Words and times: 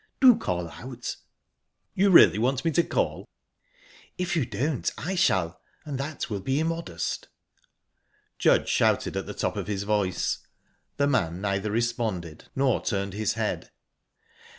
Do 0.19 0.35
call 0.35 0.67
out." 0.67 1.15
"You 1.93 2.09
really 2.09 2.39
want 2.39 2.65
me 2.65 2.71
to 2.71 2.81
call?" 2.81 3.27
"If 4.17 4.35
you 4.35 4.47
don't 4.47 4.89
I 4.97 5.13
shall, 5.13 5.61
and 5.85 5.99
that 5.99 6.27
will 6.27 6.39
be 6.39 6.59
immodest." 6.59 7.27
Judge 8.39 8.67
shouted 8.67 9.15
at 9.15 9.27
the 9.27 9.35
top 9.35 9.55
of 9.55 9.67
his 9.67 9.83
voice. 9.83 10.39
The 10.97 11.05
man 11.05 11.39
neither 11.39 11.69
responded 11.69 12.45
nor 12.55 12.83
turned 12.83 13.13
his 13.13 13.33
head. 13.33 13.69